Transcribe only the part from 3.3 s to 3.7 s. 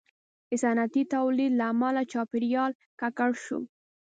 شو.